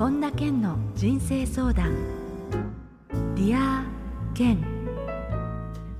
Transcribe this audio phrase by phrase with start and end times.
[0.00, 1.94] 本田健の人生相談。
[3.34, 4.58] Dear Ken。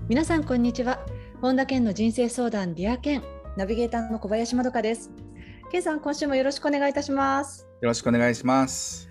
[0.09, 1.01] 皆さんこんにちは。
[1.43, 3.23] 本田健の人生相談 Dear Ken。
[3.59, 5.11] ナビゲーターの小林まどかです。
[5.71, 7.69] 健さん今週もよろしくお願いいたします。
[7.83, 9.11] よろしくお願いします。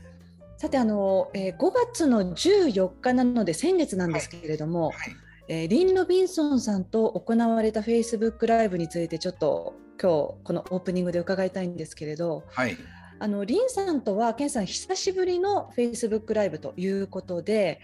[0.58, 4.96] さてあの、えー、5月の14日なので先月なんですけれども、はい。
[4.98, 5.16] はい。
[5.50, 12.76] えー、リン・ロビンソンさんと行われた Facebook Live についてちょっと今日このオープニングで伺いたいんですけれど、はい、
[13.22, 17.82] あのリンさんとはケンさん久しぶりのフェイスブックライブということで、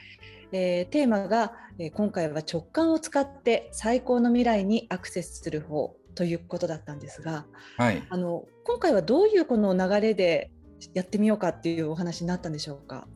[0.53, 7.45] えー、テーマが、えー、今回は直感を使って最高の未来にアクセスする方ということだったんですが、
[7.77, 10.51] はい、あの今回はどういうこの流れで
[10.93, 13.07] やってみようかっていうお話になったんでしょうか？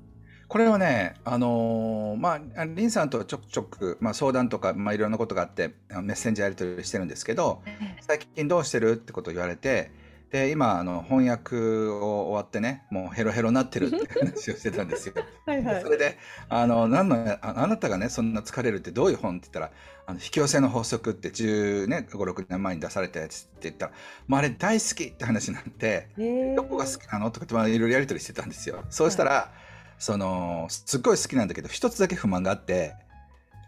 [0.50, 7.62] これはね、あのー、まあ、リンさんとちょくちょく、まあ、相談とか、まあ、いろんなことがあって、メッセンジャーやり取りしてるんですけど、
[8.02, 8.94] 最近どうしてる？
[8.94, 9.92] ってことを言われて、
[10.32, 15.16] で、今、あの、翻訳を終わってね、もうヘロヘロになってるって話をしてたんですよ。
[15.48, 15.82] はいはい。
[15.82, 19.72] それで、あの、何のあ、あなたがね、そんな疲れるってどういう本って言ったら、
[20.06, 23.92] あの引き寄せの法則って10ね、5、6年前に出されたやつって言ったら、
[24.28, 26.10] もうあれ大好きって話になって、
[26.56, 28.84] どこが好きなのとかって、まあ、いろいろやり取りしてたんですよ。
[28.92, 29.60] そうしたら、はい、
[29.98, 32.96] その、すっごい好きなんだけど、一つだけ不満があって、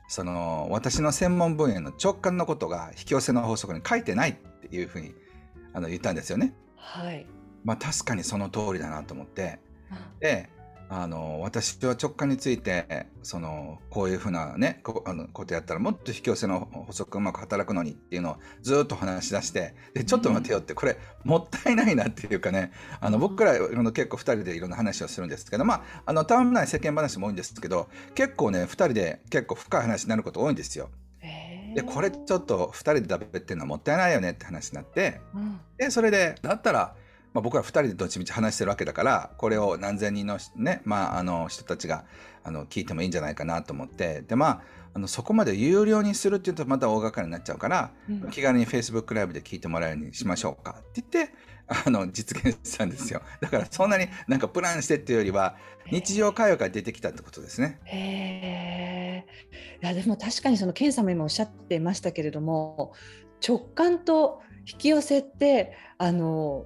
[0.08, 5.14] その、私の専門分野の直感のことが引き寄せの法則に書いてないっていうふうに
[5.74, 6.54] あの言ったんですよね。
[6.76, 7.26] はい。
[7.64, 9.60] まあ確かにその通りだなと思って、
[10.20, 10.50] で、
[10.94, 30.90] あの私は直感についてそのこういうふうなねこあのことやったらもっと引き寄せの法則うまく働くのにっていうのをずっと話し出してでちょっと待てよってこれもったいないなっていうかねあの僕らあの結構2人でいろんな話をするんですけどまああのたわない世間話も多いんですけど結構ね2人で結構深い話になること多いんですよ。
[31.74, 36.96] でこれちょっと2人で食べてるのはもったいないよねって話になって、うん、でそれでだったら、
[37.34, 42.06] まあ、僕ら2人でどっちみち話してるわけだからこれを何千人の,、ねまあ、あの人たちが
[42.44, 44.62] あの聞いてもいいんじゃないかなと思ってでまあ
[44.94, 51.34] あのそこまで有料にするっていうとまた大掛かりになっちゃうから、うん、気軽に Facebook ライブで聞いてもらえるようにしましょうかって言って
[51.68, 53.22] あの実現したんですよ。
[53.40, 55.56] だからそんなになんかプランしてっていうよりは
[55.92, 57.80] 日常会話から出てきたってことですね。
[57.86, 59.26] へ
[59.82, 62.94] いやでも確かにそのケンさんも今おっしゃってましたけれども
[63.46, 64.42] 直感と
[64.72, 66.66] 引き寄せってあの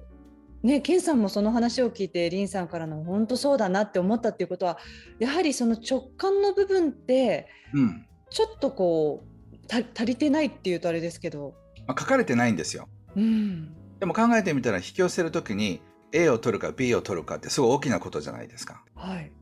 [0.62, 4.78] ね、ケンさんもその話を聞いてリンさんからの本当そうだなって思ったっていうことは
[5.20, 11.54] やはりその直感の部分って、うん、ちょっとこう足りてないっていうとあれですけど、
[11.86, 15.80] まあ、書かれてないんですよ、うん、でも考えてみたら引き寄せる時に
[16.12, 18.82] A を取るか B を取るかってすごい大きなことじゃないですか。
[18.94, 19.32] はい、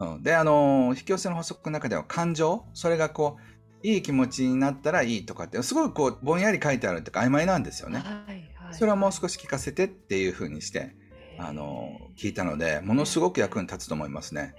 [0.00, 7.98] うん、であの引き寄せの法則の中では感情それがこういい気持ちになったらいいとかってすごいこうぼんやり書いてあるって曖昧なんですよね。
[7.98, 10.96] はいはい、それはもう少し聞かせてっていうふうにして
[11.38, 14.54] あの聞いたのでものすごく役に立つと思いますね。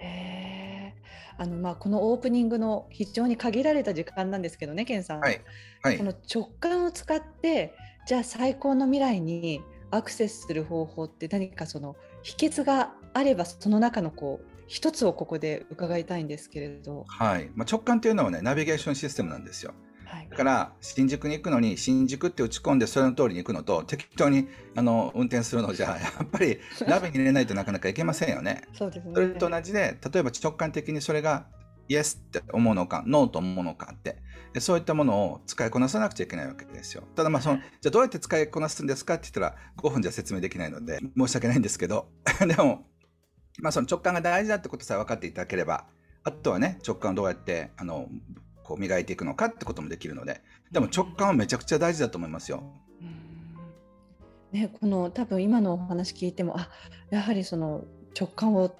[1.37, 5.19] あのまあこのオープニングの非常に限られた時間なんですけどね、ケンさん。
[5.19, 5.41] はい。
[5.81, 7.73] はい、この直感を使って
[8.05, 9.61] じゃあ最高の未来に
[9.91, 17.05] アクセスする方法って何かその秘訣があればその中のこう一つをここで伺いたいんですけれど。
[17.07, 17.51] はい。
[17.55, 19.73] まあ、直感というのはねナビゲーションシステムなんですよ。
[20.05, 28.61] はい、だから新宿に行くのに新宿って打ち込んでそれの通りに行くのと適当にあの運転するのじゃ やっぱりナビに入れないとなかなか行けませんよね。
[28.73, 31.47] そうですねそれと同じで例えば直感的にそれが
[31.87, 34.23] イエスって思うのかノーと思うのかって。
[34.61, 37.03] そういったものを使いこなさなくちゃいけないわけですよ。
[37.15, 42.07] ただまあそのじゃあどうやって使いこなすんですかって言ったら5分じゃ説明できないので申し訳ないんですけど。
[42.39, 42.85] でも
[43.59, 45.87] まあその直感が大事だってことさえ分かっていただければ
[46.23, 48.07] あとはね直感をどうやってあの
[48.63, 50.41] こう磨いていくのかってこともできるので。
[50.71, 52.63] でも直感はめちゃくちゃ大事だと思いますよ。
[54.51, 56.69] ね、この多分今のお話聞いてもあ
[57.09, 57.83] やはりその
[58.17, 58.73] 直感を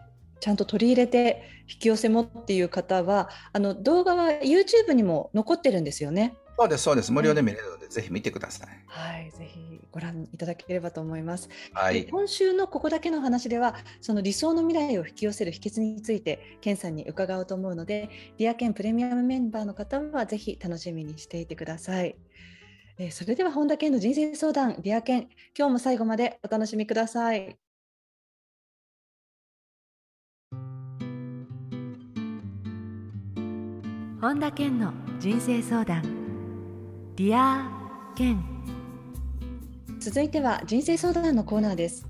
[0.46, 6.36] ちゃんと取り入れて引き寄せもっていう方はあの動画は YouTube にも残ってるんですよね。
[6.56, 8.68] そうですそうです無料で見れるので、ぜひ見てください。
[8.86, 11.50] はい、ぜひご覧いただければと思います。
[11.74, 22.16] はい、今週のここだけの話ではその理想の未来を引き寄せる秘訣についてケンさんに伺おうと思うのでディアケンプレミアムメンバーの方はぜひ楽しみにしていてください。
[23.00, 25.22] えー、それでは本田健の人生相談ディアケン
[25.58, 27.65] 今日も最後までお楽しみください。
[34.22, 36.02] 本田健の人生相談。
[37.18, 38.42] Dear Ken。
[40.00, 42.08] 続いては人生相談のコーナーです。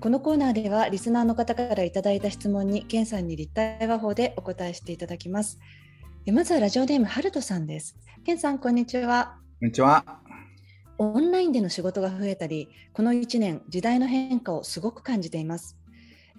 [0.00, 5.60] このコーナーではリスナーの方からいただいた質問に健さんに立体話法でお答えしていただきます。
[6.32, 7.96] まずはラジオネームハルトさんです。
[8.24, 9.38] 健さんこんにちは。
[9.60, 10.04] こんにちは。
[10.98, 15.76] オンラインでの仕事が増えたりこの1年時代の変化をすごく感じています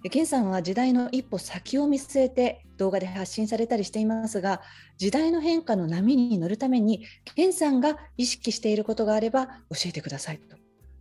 [0.04, 4.62] ケンさんは時代の一歩先を見据えて動画で発信されたりしていますが
[4.96, 7.04] 時代の変化の波に乗るために
[7.34, 10.56] ケンさんが意識していることがあれば教えてくださいと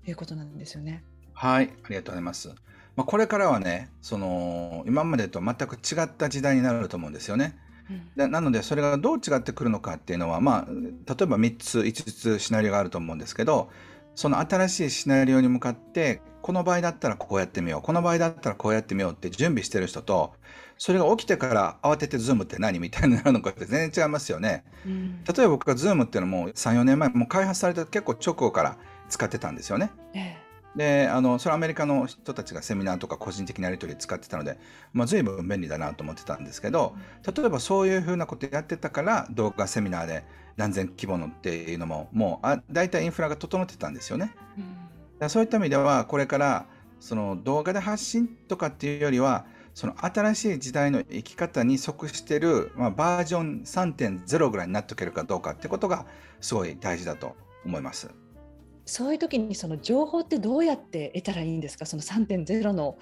[0.09, 1.03] いうことなんですよね。
[1.33, 2.49] はいありがとうございます。
[2.95, 7.55] まあ、これからはねその今までと全く違った時代になると思うんですよね。
[8.15, 13.69] でなのでそれがどう違ってくるのかっていうのはまあ例えば3つ5つシナリオがあると思うんですけど
[14.17, 20.33] その新しいシナリオに向かってこの場合だったらこうやってみようこの場合だったらこうやってみようって準備してる人と
[20.79, 24.63] それが起きてから慌てて Zoom って何みたいになるのかって全然違いますよね。
[24.87, 28.77] うん、例えば僕が Zoom っていうのも34年前もう開発された結構直後から
[29.07, 29.91] 使ってたんですよね。
[30.15, 30.46] ええ
[30.77, 34.59] であのそれアメリカの人たちがセミナーとか個人的なやり取りで使ってたので、
[34.93, 36.95] まあ、随分便利だなと思ってたんですけど
[37.35, 40.23] 例えばそういうふうなことやってたから動画セミナーで
[40.55, 44.33] 何千規模のっていうのももうあ大体インフラが整ってたんですよね。
[45.19, 46.67] うん、そういった意味ではこれから
[46.99, 56.05] その動画で発信とかっていうよりはその新しい時代の生き方に即してる、まあ、バージョン3.0ぐらいになっておけるかどうかってことが
[56.41, 57.35] すごい大事だと
[57.65, 58.09] 思います。
[58.87, 61.85] そういう時にその情報ってどうやって得たらいいんですか？
[61.85, 62.97] その3.0の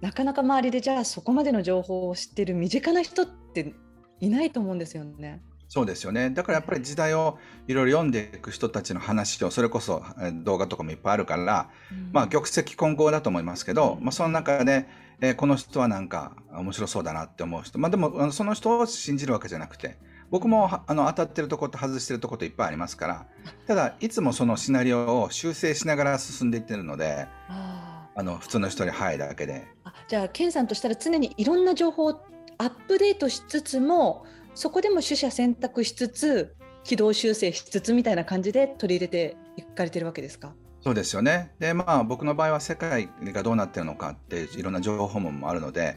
[0.00, 3.74] なかなか周りでじゃあそこまでの情報を知ってる身近な人って
[4.20, 5.42] いないと思うんですよね。
[5.68, 6.30] そうですよね。
[6.30, 10.02] だからやっぱり時代をいろいろ読んでいく人たちの話をそれこそ
[10.44, 14.86] 動画とかもいっぱいあるから、うん、まあ玉石混合だと思いますけど、うん、まあ、その中で、
[15.20, 17.78] えー、この人はなんか面白そうだなって思う人。
[17.78, 19.96] まあでもその人を信じるわけじゃなくて
[20.32, 23.26] 僕もあの当たってるところと外してるところといっぱいありますから
[23.66, 29.68] ただいつもそのシナリオを修正しながら進んでいってるのであの普通の人に早いだけで。
[29.84, 32.20] あじゃあケンさんとしたら常にいろんな情報を
[32.58, 34.24] アップデートしつつも
[34.54, 40.54] そこでも取捨選択しつつ軌道修正しつつみたいな感じで取り入れていかれてるわけですか？
[40.80, 41.52] そうですよね。
[41.58, 45.96] でまあ僕の場合は世界がどうなってるのかっていろんな情報もあるので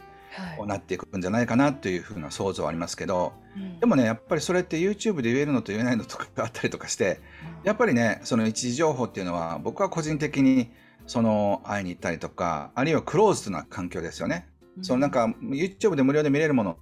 [0.58, 7.20] こうなっていくんじゃないかなというふうな想像はありますけど、うん、でもねやっぱりそれって YouTube で言えるのと言えないのとかがあったりとかして、
[7.62, 10.72] うん、やっぱりねその一時情報っていうのは僕は個人的に
[11.08, 14.48] その会いに行ったりとかあるいはクローズドな環境ですよね、
[14.78, 16.78] うん、そのなんか YouTube で無料で見れるもの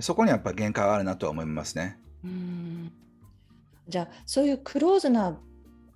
[0.00, 1.98] そこにやっぱ限界はあるなとは思いますね。
[2.24, 2.92] うん。
[3.88, 5.38] じゃあそういうクローズな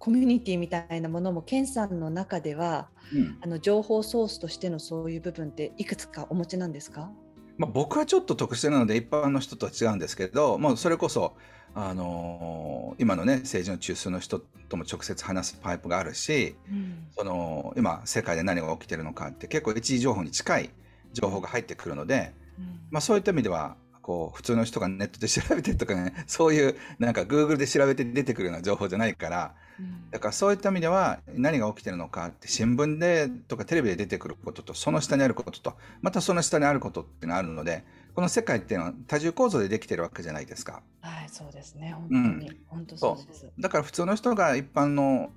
[0.02, 7.12] コミュニティみたいなものも健さんの中では、うん、あの情報ソースとしてのそういう部分っていくつかお持ちなんですか、
[7.56, 11.36] まあ、僕はちょっと特殊なので一般の人とは違うんですけど、もうそれこそ、
[11.76, 20.70] あのー、今のね政治の中枢の人とも直接話すパイプがあるし、うん、その今世界で何が起きてるのかって結構一時情報に近い
[21.12, 29.61] 情報が入ってくるので、うん、まあ、そういった意味ではこう普通の人がネットで調べてとかねそういうなんか Google で調べて出てくるような情報じゃないから、うん、
[30.10, 37.84] だからそういった意味では何が起きてるのかって新聞でとかテレビで出てくることとその下にあることとまたその下にあることっていうのがあるので
[38.14, 40.82] この世界っていうのは多重構造でできてるわけじゃないですか。
[41.00, 41.92] はい、そうですね。
[41.92, 43.50] 本当に、うん、本当そうです。
[43.58, 45.30] だから普通の人が一般の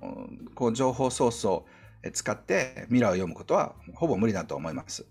[0.54, 1.64] こう情報ソースを
[2.12, 5.06] 使って未来を読むことはほぼ無理だと思います。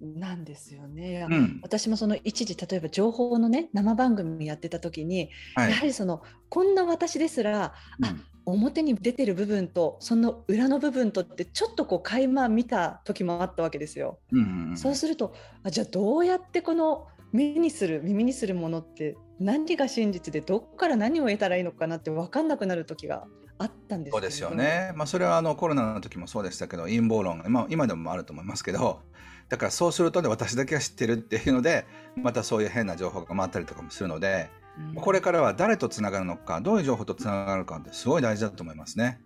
[0.00, 8.16] なんですよね、うん、私もその一時例えば情報のね生番組やってた時に、はい、やはりそのこんな私ですら、うん、あ
[8.46, 14.18] 表に出てる部分とその裏の部分とってちょっとこう垣間見た時もあったわけですよ。
[14.32, 23.26] うんそうするとあじゃあどうやってこの目にする耳にするものって何が真実でどこから何を得たらいいのかなって分かんなくなる時が
[23.58, 29.02] あったんですそうですよね、まあ、それはあのコロナの時もそうでしたけど陰謀論、まあ、今でもあると思いますけど
[29.50, 31.84] だからそうするとね私だけが知ってるっていうので
[32.16, 39.20] またそういう変な情報が回ったりとかもするので、うん、これからは誰とつながるのかどういう情報とつながるかってすごい大事だと思いますね。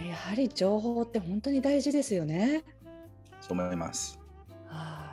[0.00, 2.64] やはり情報って本当に大事ですよね。
[3.40, 4.18] そう思います。
[4.66, 5.12] は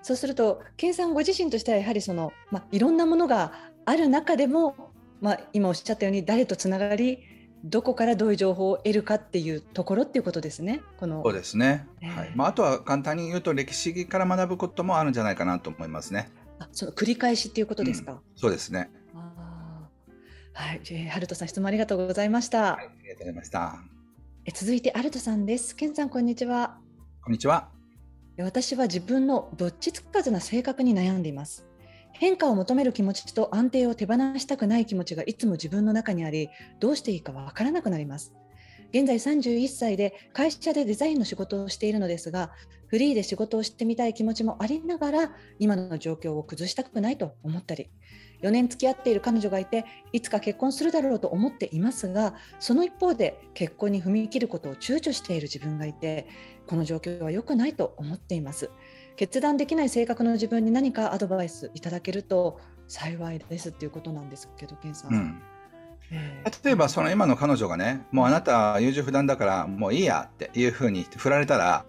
[0.00, 0.04] い。
[0.04, 3.52] そうすると、健さんご自身としてはやはりそのまあいろんなものが
[3.84, 4.90] ある中でも、
[5.20, 7.20] まあ今おっしゃったように誰とつながり
[7.64, 10.82] どこからどういう情報を得るかっていうところっていうことですね。
[10.98, 11.86] このそうですね。
[12.00, 12.32] えー、はい。
[12.34, 16.30] まああとは簡単に言うと歴史から学ぶこともあるんじゃないかなと思いますね。
[16.58, 18.12] あ、その繰り返しっていうことですか。
[18.12, 18.90] うん、そうですね。
[19.14, 19.88] あ
[20.54, 22.74] はい、えー、ハルトさん質問ありがとうございました。
[22.74, 23.78] はい、ありがとうございました。
[24.44, 25.76] え続いてアルトさんです。
[25.76, 26.78] ケンさんこんにちは。
[27.22, 27.68] こんにちは。
[28.38, 31.64] 私は自分のどっちつかずな性格に悩んでいます。
[32.22, 38.32] 変化を求める気持ちと安定を手放したくない気持ちがいつも自分の中にありどうしていいかわからなくなります。
[38.90, 42.52] 現在31歳で会社でデザインの仕事をしているのですが
[42.86, 47.90] フリーで仕事をしてみたい気持ちもありながら今の状況を崩したくないと思ったり
[48.42, 56.28] 4年付き合っている彼女がいていつか結婚するだろうと思っていますがその一方で結婚に踏み切ることを躊躇している自分がいて
[56.68, 58.70] この状況は良くないと思っています。
[59.16, 65.42] 決断できない性格の自分に何かアドバイスいただけると幸いですっていうことなんですけど健さん、うん。
[66.64, 71.84] 例えばその今の彼女がねもうあなた優柔不断だからもういいやっていうふうに振られたら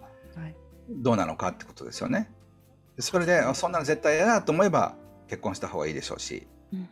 [0.88, 2.30] どうなのかってことですよね。
[2.98, 4.94] それでそんなの絶対嫌だと思えば
[5.28, 6.88] 結婚した方がいいでしょうし、うん、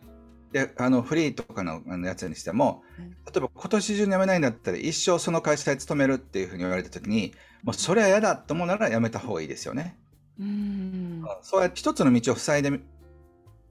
[0.51, 9.97] であのフリーとかのやつにしても例えば今年中に辞めないんだったら一生その会社で勤めるっていうふうに言われた時にもうそれは嫌だと思うなら辞めた方がいいですよね。
[10.42, 11.25] うん。
[11.42, 12.80] そうやって一つの道を塞いで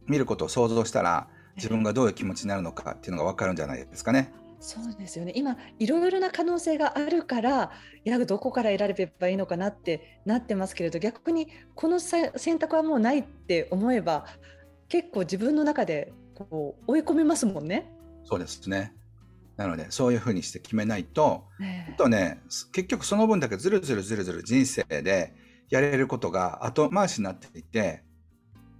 [0.07, 4.33] 見ることを想像したら自分がどういう気持ちになるのかっていうのが分かるんじゃないですかね。
[4.59, 5.33] そうですよね。
[5.35, 7.71] 今いろいろな可能性があるから
[8.05, 14.25] いやどこから選べばいいのかなってなってますけれど逆にこの選択はもうないって思えば
[14.87, 17.91] 結構自分の中でこう追い込みますもんね。
[18.23, 18.93] そうですね。
[19.57, 25.33] なのでそういうふうにして決めないと、ね、とね結局その分だけずるずるずるずる人生で
[25.71, 28.03] やれることが後回しになっていて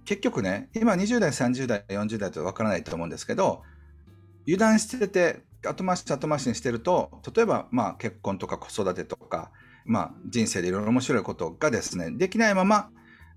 [0.04, 3.62] 結局ね、今20代、30代、40代とわからないと思うんですけど、
[4.46, 9.52] 油断してて、後回し後回しにしてると、例えば、まあ、結婚とか子育てとか、
[9.84, 12.90] まあ、人生でいろいろ面白いことがですね、できないまま、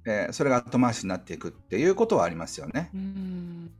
[0.07, 2.89] えー、それが後回しになっていくっていうことはありますよね。
[2.93, 3.71] うん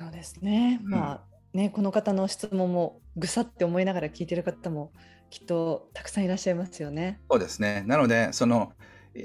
[0.00, 0.80] そうですね。
[0.84, 1.20] まあ、
[1.52, 4.92] ね、この方の質問もぐさって思いながら聞いてる方も
[5.30, 7.20] きっとたくさんいらっしゃいますよね。
[7.30, 7.84] そうですね。
[7.86, 8.72] なので、その、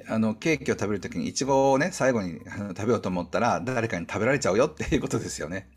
[0.07, 5.69] あのケーキを食べるときにいちごをね最後に食べようと思ったら誰かに食べられちゃうよっていうことですよね。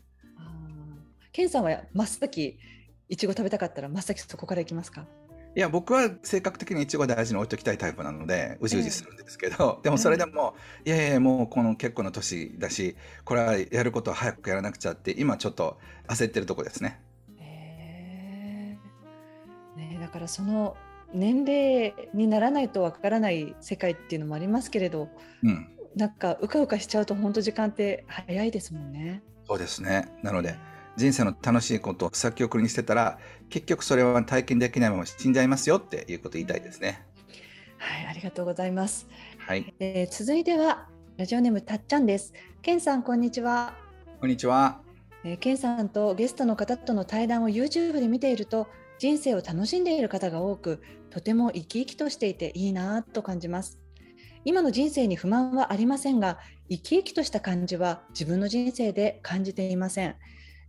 [1.31, 2.57] ケンさんは真っ先
[3.09, 5.05] いちご食べたかったら真っ先そこからいきますか？
[5.55, 10.55] いや僕は性格的にいちご大事に置いときたいタイプなのでうじうじするんですけど、えー、でもそれでも、
[10.85, 17.01] えー、いやいやもうこの結構の年だしこれはやることは早くやらなくちゃって今ちょっと焦ってるとこですね。
[19.77, 20.75] えー、ねだからその
[21.13, 25.07] 年齢にならないとわからない世界っていうのもありますけれど、
[25.43, 29.23] うん、なんかうかうかしちゃうと本当時間って早いですもんね。
[29.47, 30.55] そうですねなので
[30.97, 33.19] 人生の楽しいことを先送りにしてたら
[33.49, 37.05] 結局それは体験できないまま死んじゃいますよっていうこと言いたいですね。
[37.77, 39.07] はい、ありがとうございます。
[39.37, 42.33] はい、えー、続いてはラジオネームたっちゃんです。
[42.61, 43.73] けんさんこんにちは。
[44.19, 44.81] こんにちは。
[45.23, 48.67] えー、ケンさんとゲストの方との対談を YouTube で見ていると
[48.99, 53.79] 人生を楽しんでいる方が多くとても生き生きとしていていいなと感じます。
[54.45, 56.39] 今の人生に不満はありませんが
[56.69, 60.15] 生き生きとした感じは自分の人生で感じていません。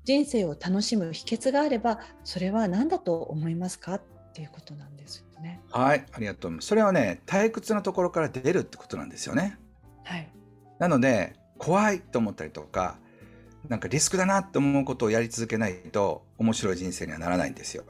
[0.04, 3.94] 人生を楽しむ秘訣があればそれは何だと思いますか？
[3.96, 5.60] っていうことなんですよね。
[5.70, 9.58] はいありがとうそれはね退屈なところから出るってことなんですよね。
[10.04, 10.30] はい。
[10.78, 12.98] なので怖いと思ったりとか
[13.68, 17.84] なんかリスクだなって思うことをやり続けないと面白い人生にはならないんですよ。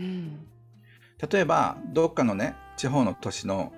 [0.00, 0.46] うん、
[1.30, 3.72] 例えばどっかのね地方の都市の、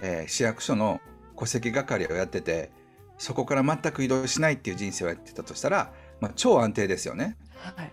[0.00, 1.00] えー、市役所の
[1.38, 2.70] 戸籍係をやってて
[3.18, 7.36] そこから全く移動しないっていう人生をやってたとしたら、まあ、超安定ですよね。
[7.56, 7.92] はい、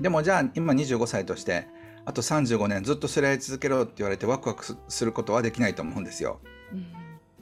[0.00, 1.68] でもじゃあ今25歳として
[2.04, 6.04] あと35年ずっとそれやり続けろって言われてワクワクすることはできないと思うん。
[6.04, 6.40] ですよ。
[6.72, 6.86] うん、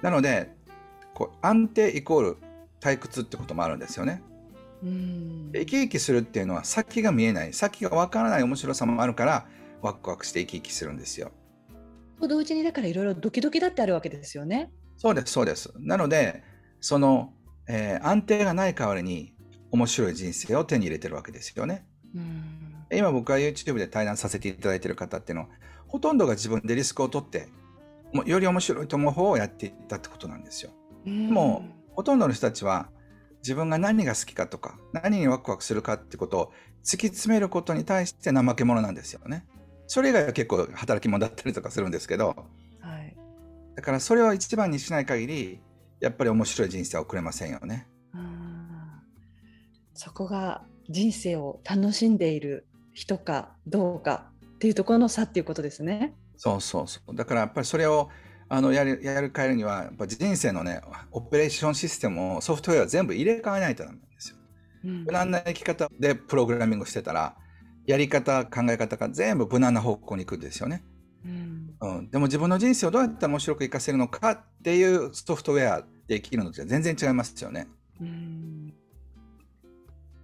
[0.02, 0.52] なので
[1.12, 2.36] こう安定イコール
[2.80, 3.78] 退屈ってこともあるん。
[3.78, 4.22] ですよね。
[4.84, 9.46] うん生き生きするっていうのは先が見えない先がわからない面白さもあるから
[9.80, 11.32] ワクワクして生き生きするんですよ。
[12.20, 14.70] と同時にだからいろいろドキドキだってあるわけですよね。
[14.96, 15.72] そうですそうです。
[15.78, 16.42] なので
[16.80, 17.32] その、
[17.68, 19.34] えー、安定がない代わりに
[19.70, 21.86] 面白い人生を手に入れてるわけですよね。
[22.14, 25.48] うん今僕が YouTube で対談させていただいている方っていうのは
[25.88, 27.48] ほとんどが自分でリスクを取って
[28.24, 30.70] より面白いと思う方をやっていったってことなんですよ。
[31.04, 32.88] もうほとんどの人たちは
[33.44, 39.46] 自分が何が好きかとか何にワクワクするかってことを突き詰めることに対して怠け者なんですよね。
[39.86, 42.46] それ以外は結構働き者だったりとかするんですけど、
[42.80, 43.14] はい、
[43.76, 45.60] だからそれを一番にしない限り
[46.00, 47.86] やっぱり面白い人生は送れませんよね。
[49.92, 56.14] そこが人生を楽しんでいる人かどうかっていうところの差っていうことですね。
[56.36, 58.08] そうそうそうだからやっぱりそれを
[58.48, 64.36] あのやるやる変えるにはやっぱ人生のねオペレーションシステムをソフトウェア全部入れ替えないとダメなんですよ。
[64.84, 67.36] うん、無難な生き方でプログラミングしてたら
[67.86, 70.84] やり方考え方が全部無難な方向に行くんですよね。
[71.24, 77.66] うん、うん、でも自分の人生をどうやったら面白く活かせるのかっていうソフトウェアで生きるのとは全然違いますよね。
[78.00, 78.74] うん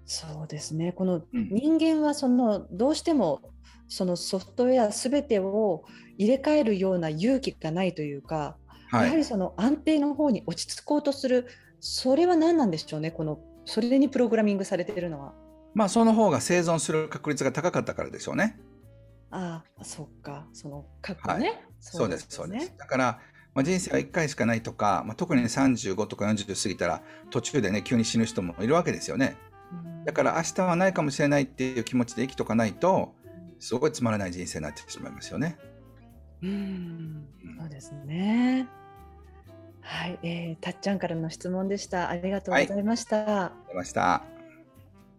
[0.05, 3.43] そうですねこの人間はそのどうしても
[3.89, 5.85] そのソフトウェア全てを
[6.17, 8.57] 入れ替えるような勇気がないというか、
[8.91, 11.47] はい、やはりその安定の方に落ち着こうとする
[11.81, 15.35] それは何なんでしょうねこのそれにプログラミングされているのは。
[15.75, 18.59] まあその方が生存する確率が高かったからでしょうね。
[19.31, 21.49] ああ、そっか、その過去ね。
[21.49, 22.75] はいそうです、そうです。
[22.77, 23.21] だから、
[23.55, 29.37] まあ、人生は1回しかないとか、まあ、特に35とか40過ぎたら途中でね急に死ぬ人もいるわけですよね。
[30.05, 33.15] だから明日はないかもしれないっていう気持ちで生きとかないと
[33.61, 35.57] すごいつまらない人生になってしまいますよね。
[36.43, 38.67] うん、うんそうですね。
[39.83, 42.09] はい、えー、たっちゃんからの質問でした。
[42.09, 43.53] ありがとうございました。
[43.69, 44.25] 出ました。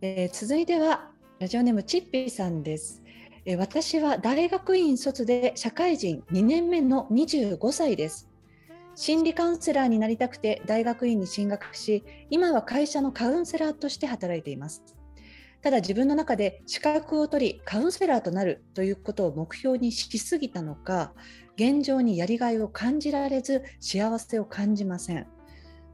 [0.02, 3.04] えー続いてはラジオネームチッピーさんです。
[3.46, 8.28] えー私は大学院卒で社会人2年目の25歳です。
[8.96, 14.84] 心理カウンセラーになりたくて大学院に進学し、今は会社のカウンセラーとして働いています。
[15.62, 21.14] ただ自分の中で資格を取りカウンセラーとなるということを目標にしすぎたのか、
[21.56, 25.28] 現状にやりがいを感じられず幸せを感じません。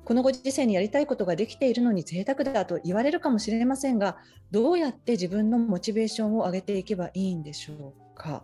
[0.06, 4.18] このご時世にやりたいことができているのに贅沢だと言われるかもしれませんが、
[4.52, 8.44] どうやって自分のモチベーションを上げていけばいいんでしょうか？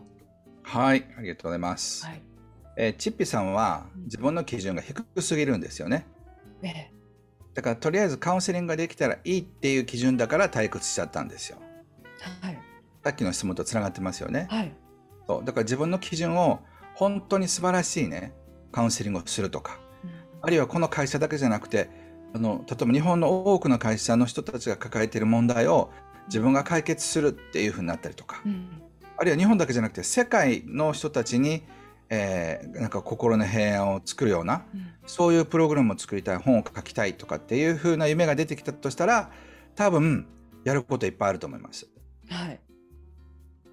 [0.64, 2.06] はい、ありがとうございます。
[2.06, 2.22] はい。
[2.76, 6.06] えーチッピさんは自分の基準が低すぎるんですよね。
[6.64, 6.92] え
[7.54, 11.58] だからとりあえずカウンセリングができたらいいっていう基準だから退屈しちゃったんですよ。
[12.44, 12.62] えはい。
[13.04, 14.48] さっきの質問とつながってますよね。
[14.50, 14.74] はい。
[15.28, 16.60] そうだから自分の基準を
[16.96, 18.34] 本当に素晴らしいね
[18.72, 19.80] カウンセリングをするとか
[20.42, 21.90] あるいはこの会社だけじゃなくて
[22.36, 25.92] あの例えば日本の多くの会社の人たちが抱えている問題を
[26.28, 28.84] 自分が解決するっていうふうになったりとかうん
[29.18, 31.64] あるいは日本だけじゃなくて世界の人たちに、
[32.10, 39.32] えーなんか心の平安を作るようなうんそういうプログラムを作りたい本を書きたいとかっていうふうな夢が出てきたとしたら
[39.76, 40.28] 多分
[40.64, 41.88] やることいっぱいあると思います。
[42.30, 42.60] はい。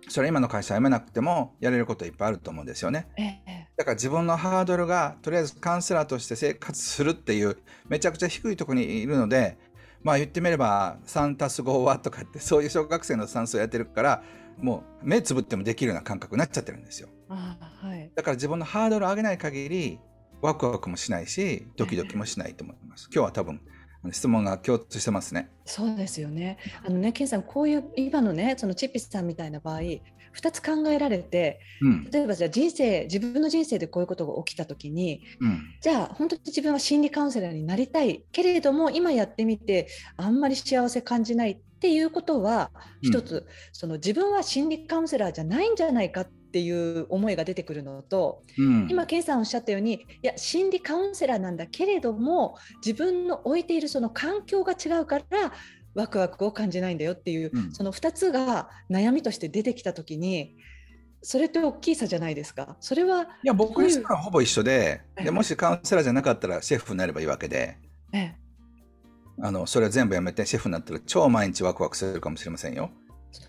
[0.08, 3.06] それは今の会社辞めなくてもやれることいっぱいあると思うんですよね。
[3.16, 7.56] ええだから自分のハードルがとりあえずカウンセラーとして生活するっていう
[7.88, 9.56] めちゃくちゃ低いところにいるので
[10.02, 14.22] まあ言ってみれば3たす5はとかってそういう小学生の算数をやってるから
[14.58, 17.08] もう目つぶってもできるような感覚になっちゃってるんですよ。
[17.28, 18.10] ああはい。
[18.14, 19.98] だから自分のハードルを上げない限り
[20.42, 23.08] ワクワクもしないしドキドキもしないと思います。
[23.12, 23.60] 今日は多分
[24.12, 25.50] 質問が共通してますね。
[25.66, 26.56] そうですよね。
[26.84, 32.10] あのね、ケンさん、こういう今のね、そのチッピスさんみたいな場合、2つ考えられて、うん。
[32.10, 35.60] 例えばじゃあ人生、自分の人生でこういうことが起きたときに、うん。
[35.82, 42.70] じゃあ本当に自分は心理カウンセラーになりたいけれども今やってみてあんまり幸せ感じないっていうことは
[43.02, 43.08] うん。
[43.08, 48.88] 一つ、その自分は心理カウンセラーじゃないんじゃないかっていう思いが出てくるのとうん。
[48.90, 55.52] 今健さんおっしゃったようにいや心理カウンセラーなんだけれども自分の置いているその環境が違うから
[55.94, 57.72] ワクワクを感じないんだよっていう、うん。
[57.72, 60.56] その2つが悩みとして出てきた時に
[61.22, 62.76] それって大きい差じゃないですか。
[62.80, 65.24] それはいや僕にしたらほぼ一緒でええ。
[65.24, 67.76] でもしカウンセラーじゃなかったらシェフになればいいわけで。
[68.12, 68.36] ええ
[69.42, 72.90] あのそれは全部やめてシェフになったら超毎日ワクワクするかもしれませんよ。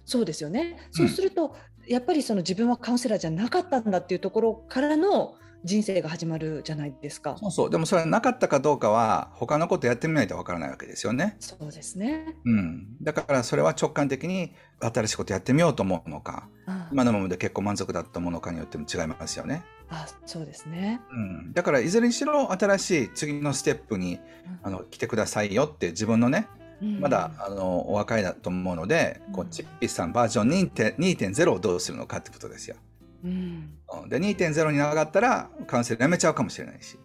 [0.06, 0.78] そうですよね。
[0.92, 1.56] そうすると、
[1.88, 7.36] やっぱりその自分はカウンセラーじゃなかったんだっていうところからの人生が始まるじゃないですか。
[7.40, 11.36] そうそうでもそれはなかったかどうかは他のことやってみないとわからないわけですよね。
[11.40, 12.36] そうですね。
[12.46, 19.64] うん、だからそれは直感的に新しいことやってみようと思うのかあ今のままで結構満足だったものかによっても違いますよね。
[19.90, 21.02] あ、そうですね。
[21.12, 24.20] うん、だからいずれにしろ新しい次のステップに
[24.64, 26.48] あの来てくださいよって自分のね
[26.82, 32.76] うんまだあのお若いだと思うので、こううんチッピさんバージョン2.0 2.0をどうするのかってことですよ。
[33.24, 34.10] うん、うん。
[34.10, 36.98] で2.0に上がったらカウンセラーやめちゃうかもしれないし。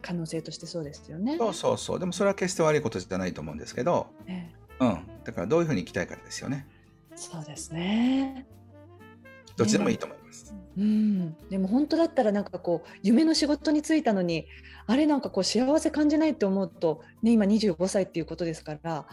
[0.00, 1.36] 可能性としてそうですよね。
[1.38, 1.98] そうそうそう。
[1.98, 6.66] でもそれは決して悪いことじゃないと思うんですけど、えうん、だからどういうふうに生きたいかですよね。
[7.12, 8.46] えそうですね。
[9.56, 10.54] どっちでもいいと思います。
[10.78, 14.46] うん、でも本当だったらなんかこう夢の仕事に就いたのに
[14.86, 19.06] あれなんかこう幸せ感じないって思うと、ね、今25歳っていうことですから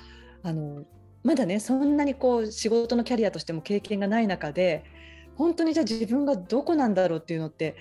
[0.43, 0.83] あの
[1.23, 4.83] まだねそんなにこう仕事のキャリアとしても経験がない中で
[5.35, 7.75] 本当にじゃあ自分がどこなんだろうっていうのって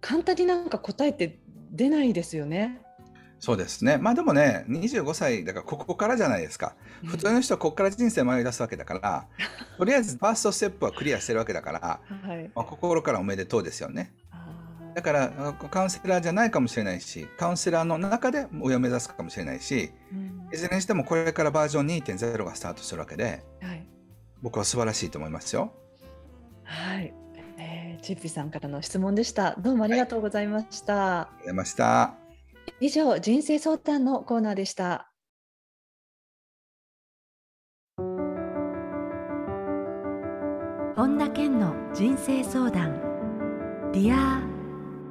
[0.00, 1.38] 簡単になんか答えって
[1.70, 2.80] 出ないですよね。
[3.38, 3.98] そうですね。
[3.98, 6.74] まあでもね25歳だからここからじゃないですか。
[7.04, 9.26] 普通の人はここから人生迷い出すわけだから
[9.76, 14.12] とりあえずファーストステップはクリアしてるわけだから、はい、まあ、心からおめでとうですよね。
[14.94, 20.48] だからあカウンセラーじゃないかもしれないしカウンセラーの中で上を目指すかもしれないしうん。
[20.54, 23.86] いずれにしてもこれからバージョン2.0がスタートするわけではい。
[24.40, 25.74] 僕は素晴らしいと思いますよ。
[26.66, 27.14] はい
[27.58, 29.54] えー、チッピさんからの質問でした。
[29.58, 31.20] どうもありがとうございました。
[31.20, 32.14] ありがとうございました。
[32.80, 35.10] 以上、人生相談のコーナーでした。
[40.96, 43.00] 本田健の人生相談
[43.92, 44.42] Dear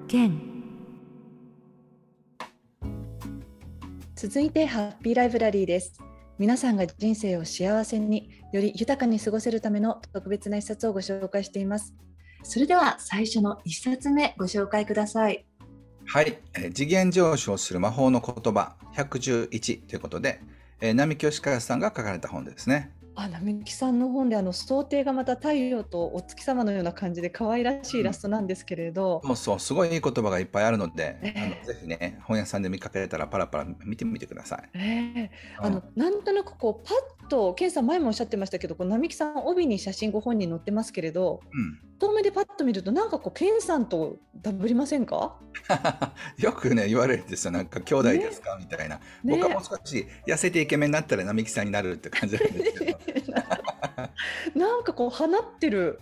[0.07, 0.41] Ken
[4.15, 5.99] 続いて、ハッピーライブラリーです。
[6.37, 11.95] 皆さんが人生を幸せにより豊かに過ごせるための特別な一冊をご紹介しています。
[12.43, 15.45] それでは最初の一冊目ご紹介ください。
[16.07, 20.41] はい、えー次元上昇する魔法の言葉111ということで、
[20.81, 22.91] えー並木義和さんが書かれた本ですね。
[23.17, 31.41] あ並木さんの本であの想定がまた太陽とお月様のような感じで可愛らしいイラストなんですけれど、そうそう、すごいいい言葉がいっぱいあるので、ええ。
[31.41, 34.69] あのぜひね、本屋さんで見かけたらパラパラ見てみてください。
[34.73, 34.79] え
[35.17, 35.31] え。
[35.59, 36.93] あのなんとなくこうパ
[37.25, 45.37] ッとケンさん前もおっしゃってましたけどこう並木さん帯に写真ご本人載ってますけれどうん、遠目でパッと見るとなんかこうケンさんとダブりませんか？
[46.37, 47.51] よくね言われるんですよ。
[47.51, 52.99] なんか兄弟ですか、みたいな、僕はもう少し痩せてイケメンになったら並木さんになるって感じなんですけど
[54.55, 54.77] な。
[54.79, 55.99] んかこう放ってる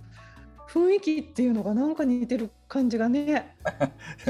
[0.70, 3.56] 雰囲気っていうのがなんか似てる感じがね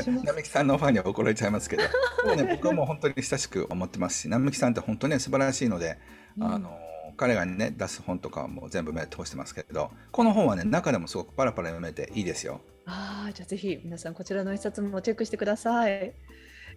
[0.02, 0.26] します。
[0.26, 1.84] 並木さんのファンには怒られちゃいますけど。
[2.36, 5.98] でも、ね、僕はもう本当に親しく思ってますし並木さんって本当に素晴らしいので、
[6.40, 6.78] あの
[7.16, 12.62] 彼がね出す本とかはもう全部目通してますけどこの本はね中でもすごくパラパラ読めていいですよ。
[12.86, 15.92] ああじゃあぜひ皆さんこちらの一冊もチェックしてください。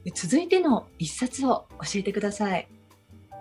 [0.04, 2.68] え続いての一冊を教えてください。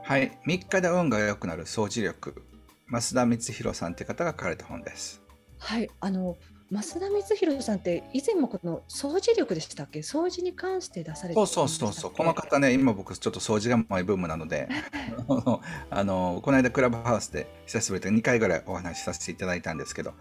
[0.04, 0.40] はい。
[0.48, 2.45] 3日で運が良くなる掃除力
[2.92, 5.22] 増田光弘さんって方が書かれた本です。
[5.58, 6.38] はいあの
[6.72, 10.00] 増田光弘さんって以前もこの掃除力でしたっけ？
[10.00, 14.68] 掃除に関して出されてそうそうそうそうこの方ね今僕ちょっと掃除がマイブームなので
[15.92, 20.14] あのこの間クラブハウスで久しぶりで2回ぐらいお話しさせていただいたんですけど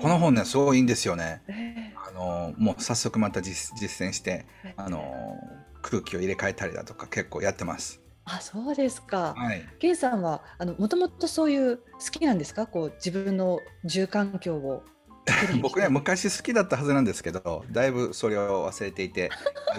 [0.00, 1.42] この本ねすごいいいんですよね。
[1.48, 5.36] えあのもう早速また実実践してえあの
[5.82, 8.00] 空気を入れ替えたりだとか結構やってます。
[8.24, 9.34] あそうですか。
[9.36, 9.62] はい。
[9.78, 11.82] ケンさんはあのもともとそういう好
[12.12, 12.66] きなんですか？
[12.66, 14.82] こう自分の住環境を
[15.62, 19.30] 僕ね昔好きだったはずなんですけどだいぶそれを忘れていて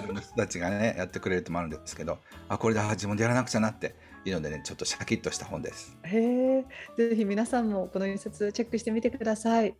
[0.01, 5.97] いろんな人たちがね やってくれるともあるんですけどあこれだ自分でやらなくちゃなっていうのでねちょっとシャキッとした本です。
[6.03, 6.65] へえ、
[6.97, 9.75] ぜひ皆さんもこの一冊チェックしてみてください。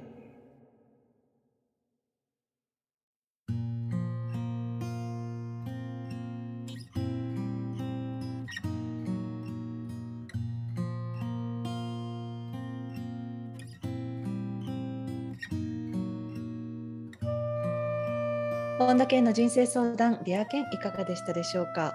[18.86, 21.94] 本田健の人生相談 Dear Ken いかがでしたでしょうか？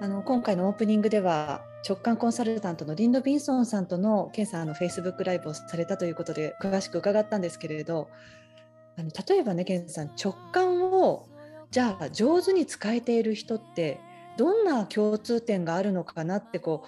[0.00, 8.08] あの今回のオープニングでは直感コンサルタントのリン・ロビンソンさんとの健さんのフェイスブックライブをされたということで詳しく伺ったんですけれど
[8.96, 11.28] あの例えばね健さん直感を
[11.70, 14.00] じゃあ上手に使えている人って
[14.38, 16.86] どんな共通点があるのかなってこ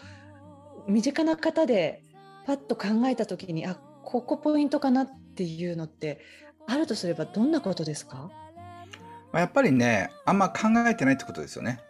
[0.88, 2.02] う身近な方で
[2.46, 6.22] パッと考えた時にあここポイントかなっていうのって
[6.66, 8.30] あるとすればどんなことですか？
[9.32, 11.80] まあやっぱりね、あんま考えてないってことですよね。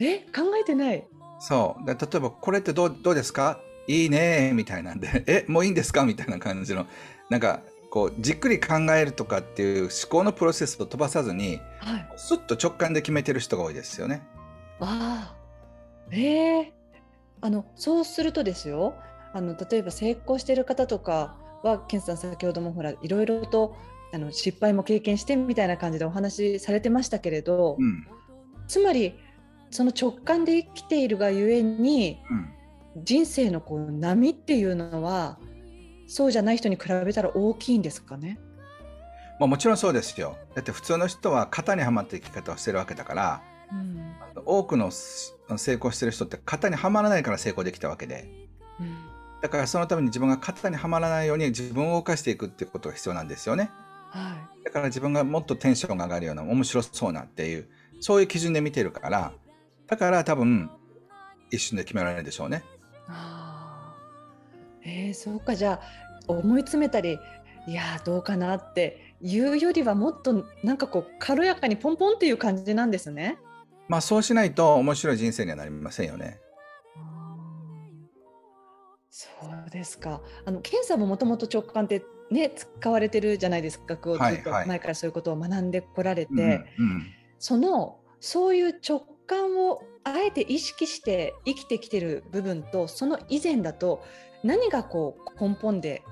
[0.00, 1.06] え考えてない？
[1.40, 1.86] そう。
[1.86, 3.60] で例えば、これってどうどうですか？
[3.86, 6.04] いいねみたいなんで、 え、もういいんですか？
[6.04, 6.86] みたいな感じの、
[7.30, 12.08] なんか、こう、じっくり考えるとかっていう思考のプロセスを飛ばさずに、はい。
[12.16, 14.22] すっと直感で決めてる人が多いですよね。
[14.80, 15.36] ああ。
[16.10, 16.72] ええ
[17.40, 18.94] あのそうするとですよ。
[19.32, 23.76] あの例えば成功している方とかは健さん先ほどもほらいろいろと
[24.12, 28.06] あの失敗も経験してみたいな感じでお話しされてましたけれど、うん。
[28.66, 29.18] つまり
[29.70, 33.04] その直感で生きているがゆえにうん。
[33.04, 35.38] 人生のこう波っていうのは
[36.08, 38.40] そうじゃない人に比べたら大きいんですかね？
[39.38, 40.36] まあもちろんそうですよ。
[40.54, 43.42] だって普通の人は型にはまった生き方をしてるわけだから、
[43.72, 48.26] うん多くのす成功してる人って型にはまらないから成功できたわけで。
[48.80, 48.96] うん
[49.40, 53.70] だからそのために自分が型にはまらないように自分を動かしていくっていうことが必要なんですよね。
[54.10, 57.68] はだから自分がもっとテンションが上がるような面白そうなっていう、
[58.00, 59.32] そういう基準で見てるから、
[59.86, 60.70] だから多分
[61.50, 62.58] 一瞬で決められるでしょうね。
[62.58, 62.62] い、
[63.08, 67.18] あーえー、そうかじゃあ思い詰めたり
[67.66, 73.38] いやーどうかなっていうよりはもっとなんかこう軽やかにポンポンっていう感じなんですね。
[73.88, 76.40] まあそうしないと面白い人生にはなりませんよね。
[79.18, 79.28] そ
[79.66, 80.20] うですか。
[80.44, 83.96] あの検査ももともと直感ってね使われてるじゃないですか。
[83.96, 86.46] こうずっとはいはい前からそういうことを学んでこられて、うんう
[86.98, 87.06] ん
[87.40, 94.02] そのそういう直感をあえて意識して生きてきてる部分とその以前だと
[94.42, 96.02] 何がこう根本で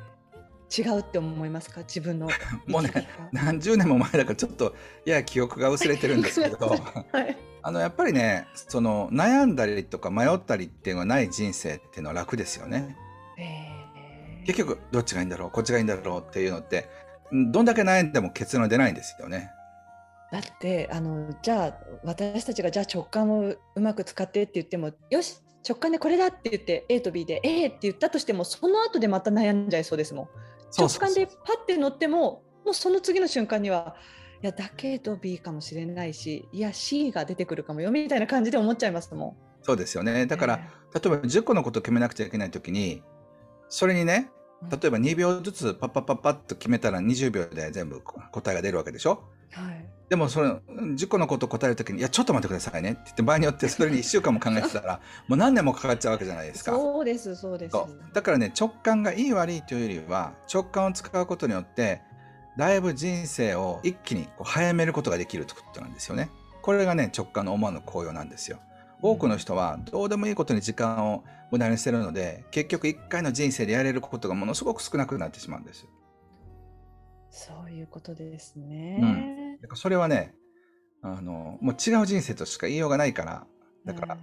[0.76, 1.81] 違うって思いますか？
[1.83, 2.29] 自分の
[2.66, 4.74] もうね何十年も前だからちょっと
[5.05, 6.66] いや記憶が薄れてるんですけど、
[7.12, 12.96] はい、あのやっぱりねその悩んだりとか迷ったりっていうのがない人生っていうのは楽ですよね。
[14.44, 15.50] 結局どっちがいいんだろう？
[15.50, 16.88] こっちがいいんだろうっていうのって
[17.33, 19.50] どんだけ悩んでも結論出ないんですよね。
[20.33, 21.74] だってあのじゃあ
[22.05, 30.29] 私たちがじゃあ直感をうまく使ってって言ってもよし直感でこれだって言って A と B で A って言ったとしてもその後でまた悩んじゃいそうですもん。
[30.76, 33.96] 直感でパッて乗ってももうその次の瞬間には
[34.42, 39.37] いやだけど B かもしれないしいや C が出てくるかもよみたいな感じで思っちゃいますもん。
[39.62, 40.26] そうですよね。
[40.26, 40.61] だから、
[40.94, 43.02] えー、例えば10個のことを決めなくちゃいけない時に
[43.68, 44.31] それにね
[44.71, 56.73] 例えば2秒ずつパッパッパッパッと決めたら20秒で全部答えが出るわけでしょ、はい、でもその10個のことを答えるときに「いやちょっと待ってくださいね」って言って場合によってそれに1週間も考えてたら もう何年もかかっちゃうわけじゃないですか。
[56.73, 57.77] そうですそうです
[58.12, 62.03] だからね直感がいい悪いというよりは直感を使うことによって
[62.57, 66.31] だいぶ人生を一気にこう早めることができるということなんですよね。
[66.62, 68.59] これがね直感の思わぬ効用なんですよ。
[69.02, 75.87] 多くの人はどうでもいいことに時間を無駄にしてるので結局一回の人生でやれることがものすごく少なくなってしまうんです。
[77.30, 78.98] そういうことですね。
[79.00, 80.35] うんだからそれはね、
[81.02, 83.46] あの、もう違う人生としか言いようがないから、
[83.85, 84.18] だから、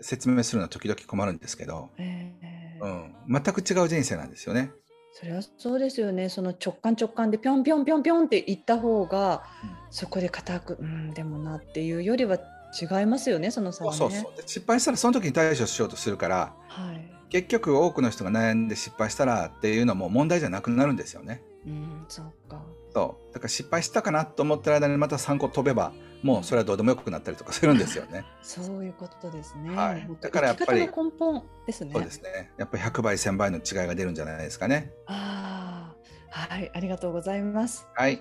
[0.00, 4.72] 説明するのは時々困るんですけど、えー、うん、全く違う人生なんですよね。
[5.12, 6.28] それはそうですよね。
[6.28, 12.38] その直感直感でぴょんぴょんぴょんぴょんって言った方が、うん、そこで固く、うん、でもなっていうよりは
[12.80, 21.42] 違いますよね、その差は、ね、そうそう失敗したらその時に対処しようとするから、はい、結局多くの人が悩んで失敗したらっていうのも問題じゃなくなるんですよね。
[21.66, 22.62] うん、そうか。
[22.92, 28.24] そうだから失敗したかなと思ってる間にまた3個飛べばもうそれはどうでもよくなったりとかするんですよね。
[28.42, 29.74] そういうことですね。
[29.74, 31.92] はい、だからやっぱり根本ですね。
[31.92, 32.52] そうですね。
[32.56, 34.92] やっぱり100倍1000倍の違いが出るんじゃないですかね。
[35.06, 35.92] あ
[36.30, 37.86] あ、はい、ありがとうございます。
[37.94, 38.20] はい。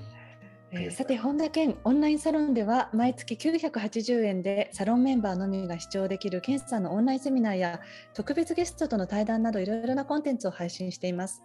[0.75, 7.79] えー、さて本田健オンラインサロンでは毎月980円でサロンメンバーのみが視聴できる健さんのオンラインセミナーや
[8.15, 11.43] 特別ゲストとの対談などいろいろなコンテンツを配信しています。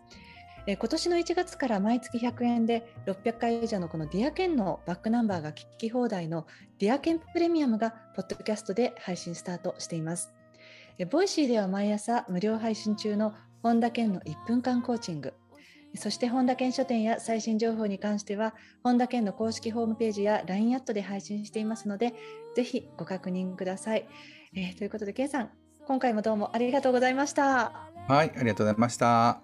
[0.66, 6.46] え今年の1月から毎月100円で600回以上のこのディアケンのバックナンバーが聞き放題の
[6.78, 10.32] Dear Ken プレミアムがポッドキャストで配信スタートしています。
[10.98, 15.34] え Voicy では毎朝無料配信中の本田健の1分間コーチング。
[15.94, 22.14] そして本田健書店や最新情報に関しては本田健の公式ホームページや LINE アットで配信していますので
[22.54, 24.06] ぜひご確認ください。
[24.54, 25.50] えー、ということで健さん
[25.86, 27.88] 今回もどうもありがとうございました。
[28.06, 29.42] はいありがとうございました。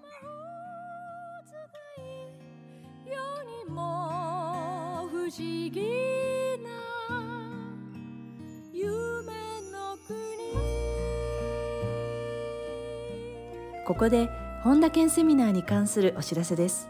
[13.85, 14.27] ここで
[14.65, 16.89] 本田健セミナーに関するお知らせです。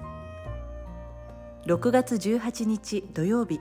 [1.65, 3.59] 6月18日土曜日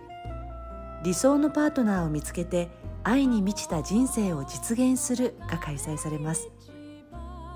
[1.02, 2.68] 理想のパートナーを見つけて
[3.02, 6.48] 愛に満ちた人生を実現するが開催されます。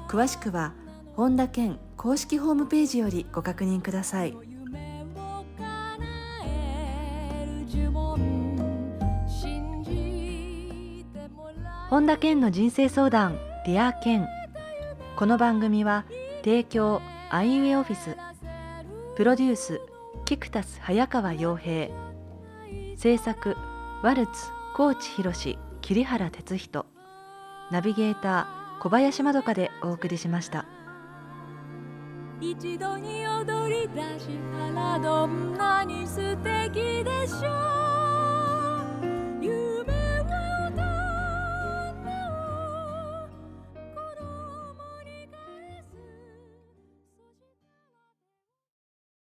[0.08, 0.74] 詳しくは
[1.14, 4.34] 本田健公式ホームページよりご確認ください。
[11.88, 14.26] 本田健の人生相談 Dear Ken
[15.16, 16.04] この番組は
[16.48, 18.16] 提供アイウェイオフィス。
[19.16, 19.82] プロデュース
[20.24, 21.90] キクタス早川洋平。
[22.96, 23.54] 制作
[24.02, 24.32] ワルツ
[24.74, 26.86] 高知博桐原哲人。
[27.70, 30.64] ナビゲーター小林まどかでお送りしました。
[32.40, 34.28] 一度に踊り出し
[34.72, 37.97] たらどんなに素敵でしょう。